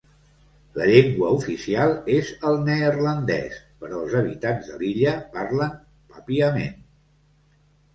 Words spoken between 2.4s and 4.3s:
el neerlandès, però els